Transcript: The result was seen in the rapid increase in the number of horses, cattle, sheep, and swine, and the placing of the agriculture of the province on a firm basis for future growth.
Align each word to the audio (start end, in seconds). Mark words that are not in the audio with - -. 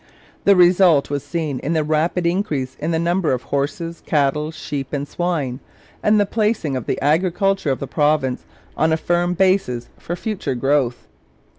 The 0.45 0.55
result 0.55 1.11
was 1.11 1.23
seen 1.23 1.59
in 1.59 1.73
the 1.73 1.83
rapid 1.83 2.25
increase 2.25 2.75
in 2.79 2.89
the 2.89 2.97
number 2.97 3.33
of 3.33 3.43
horses, 3.43 4.01
cattle, 4.03 4.49
sheep, 4.49 4.91
and 4.93 5.07
swine, 5.07 5.59
and 6.01 6.19
the 6.19 6.25
placing 6.25 6.75
of 6.75 6.87
the 6.87 6.99
agriculture 7.03 7.69
of 7.69 7.79
the 7.79 7.85
province 7.85 8.43
on 8.75 8.91
a 8.91 8.97
firm 8.97 9.35
basis 9.35 9.89
for 9.99 10.15
future 10.15 10.55
growth. 10.55 11.07